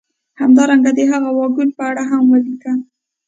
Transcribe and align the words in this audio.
همدارنګه 0.39 0.91
د 0.97 0.99
هغه 1.11 1.29
واګون 1.37 1.69
په 1.77 1.81
اړه 1.89 2.03
هم 2.11 2.23
ولیکه 2.31 2.71